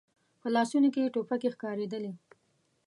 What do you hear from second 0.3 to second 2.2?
په لاسونو کې يې ټوپکې ښکارېدلې.